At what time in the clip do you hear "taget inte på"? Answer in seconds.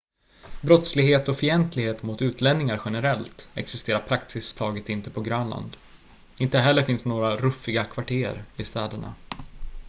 4.57-5.21